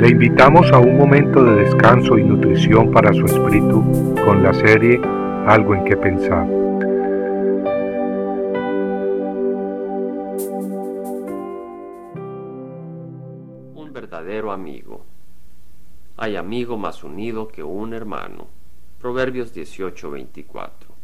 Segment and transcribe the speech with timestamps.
[0.00, 4.98] Le invitamos a un momento de descanso y nutrición para su espíritu con la serie
[5.46, 6.46] Algo en que pensar.
[13.74, 15.04] Un verdadero amigo.
[16.16, 18.46] Hay amigo más unido que un hermano.
[19.02, 20.94] Proverbios 18:24.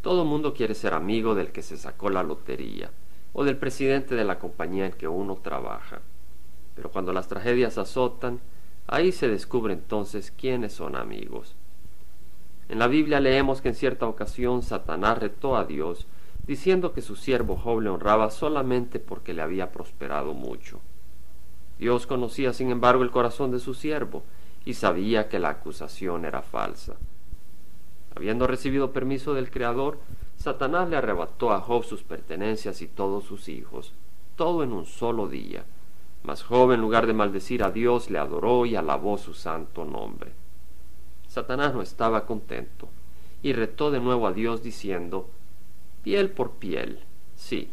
[0.00, 2.90] Todo mundo quiere ser amigo del que se sacó la lotería
[3.34, 6.00] o del presidente de la compañía en que uno trabaja.
[6.80, 8.40] Pero cuando las tragedias azotan,
[8.86, 11.54] ahí se descubre entonces quiénes son amigos.
[12.70, 16.06] En la Biblia leemos que en cierta ocasión Satanás retó a Dios,
[16.46, 20.80] diciendo que su siervo Job le honraba solamente porque le había prosperado mucho.
[21.78, 24.22] Dios conocía, sin embargo, el corazón de su siervo
[24.64, 26.94] y sabía que la acusación era falsa.
[28.16, 29.98] Habiendo recibido permiso del Creador,
[30.38, 33.92] Satanás le arrebató a Job sus pertenencias y todos sus hijos,
[34.34, 35.66] todo en un solo día.
[36.22, 40.32] Mas Job, en lugar de maldecir a Dios, le adoró y alabó su santo nombre.
[41.28, 42.88] Satanás no estaba contento
[43.42, 45.30] y retó de nuevo a Dios diciendo,
[46.02, 47.00] piel por piel,
[47.36, 47.70] sí,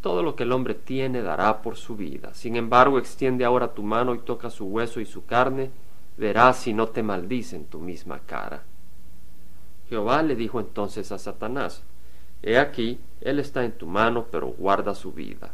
[0.00, 2.34] todo lo que el hombre tiene dará por su vida.
[2.34, 5.70] Sin embargo, extiende ahora tu mano y toca su hueso y su carne,
[6.16, 8.62] verás si no te maldicen tu misma cara.
[9.88, 11.82] Jehová le dijo entonces a Satanás,
[12.42, 15.52] He aquí, él está en tu mano, pero guarda su vida.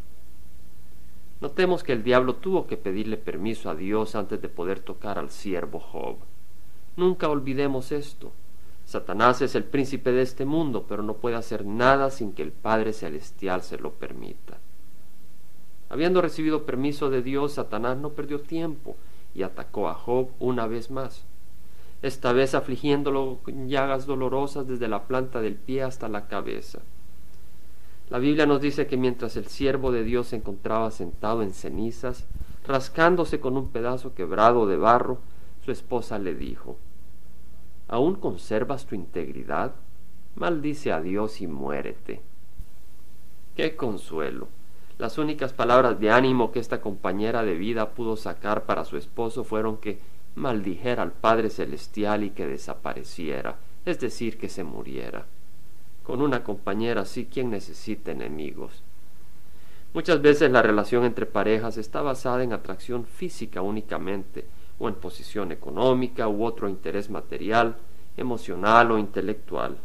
[1.41, 5.31] Notemos que el diablo tuvo que pedirle permiso a Dios antes de poder tocar al
[5.31, 6.17] siervo Job.
[6.97, 8.33] Nunca olvidemos esto.
[8.85, 12.53] Satanás es el príncipe de este mundo, pero no puede hacer nada sin que el
[12.53, 14.59] Padre Celestial se lo permita.
[15.89, 18.97] Habiendo recibido permiso de Dios, Satanás no perdió tiempo
[19.35, 21.25] y atacó a Job una vez más,
[22.03, 26.81] esta vez afligiéndolo con llagas dolorosas desde la planta del pie hasta la cabeza.
[28.11, 32.27] La Biblia nos dice que mientras el siervo de Dios se encontraba sentado en cenizas,
[32.67, 35.19] rascándose con un pedazo quebrado de barro,
[35.65, 36.77] su esposa le dijo,
[37.87, 39.75] ¿Aún conservas tu integridad?
[40.35, 42.21] Maldice a Dios y muérete.
[43.55, 44.49] ¡Qué consuelo!
[44.99, 49.45] Las únicas palabras de ánimo que esta compañera de vida pudo sacar para su esposo
[49.45, 50.01] fueron que
[50.35, 55.27] maldijera al Padre Celestial y que desapareciera, es decir, que se muriera.
[56.03, 58.83] Con una compañera así, ¿quién necesita enemigos?
[59.93, 64.45] Muchas veces la relación entre parejas está basada en atracción física únicamente,
[64.79, 67.77] o en posición económica u otro interés material,
[68.17, 69.77] emocional o intelectual.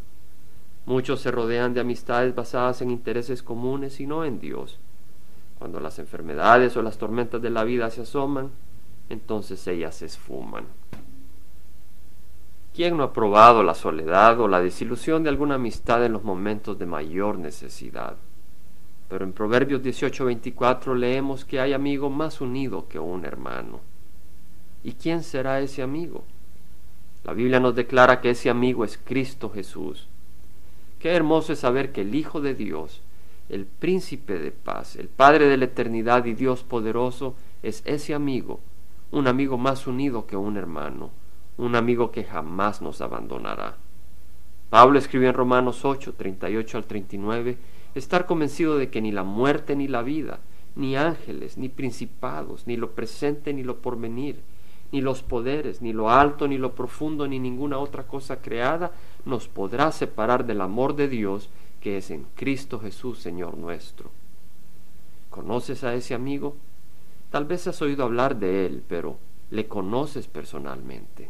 [0.86, 4.80] Muchos se rodean de amistades basadas en intereses comunes y no en Dios.
[5.60, 8.52] Cuando las enfermedades o las tormentas de la vida se asoman,
[9.10, 10.66] entonces ellas se esfuman.
[12.76, 16.78] ¿Quién no ha probado la soledad o la desilusión de alguna amistad en los momentos
[16.78, 18.18] de mayor necesidad?
[19.08, 23.80] Pero en Proverbios 18:24 leemos que hay amigo más unido que un hermano.
[24.84, 26.26] ¿Y quién será ese amigo?
[27.24, 30.10] La Biblia nos declara que ese amigo es Cristo Jesús.
[31.00, 33.02] Qué hermoso es saber que el Hijo de Dios,
[33.48, 38.60] el príncipe de paz, el Padre de la eternidad y Dios poderoso, es ese amigo
[39.12, 41.10] un amigo más unido que un hermano,
[41.58, 43.78] un amigo que jamás nos abandonará.
[44.70, 47.58] Pablo escribió en Romanos 8, 38 al 39,
[47.96, 50.40] estar convencido de que ni la muerte ni la vida,
[50.76, 54.42] ni ángeles, ni principados, ni lo presente ni lo porvenir,
[54.92, 58.92] ni los poderes, ni lo alto, ni lo profundo, ni ninguna otra cosa creada
[59.24, 61.50] nos podrá separar del amor de Dios
[61.80, 64.10] que es en Cristo Jesús, Señor nuestro.
[65.30, 66.56] ¿Conoces a ese amigo?
[67.30, 69.18] Tal vez has oído hablar de él, pero
[69.52, 71.30] ¿le conoces personalmente?